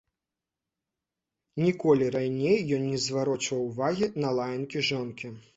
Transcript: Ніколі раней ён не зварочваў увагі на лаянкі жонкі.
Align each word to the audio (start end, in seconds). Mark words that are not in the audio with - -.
Ніколі 1.65 2.07
раней 2.17 2.59
ён 2.79 2.89
не 2.95 2.99
зварочваў 3.07 3.61
увагі 3.69 4.11
на 4.25 4.35
лаянкі 4.41 4.87
жонкі. 4.93 5.37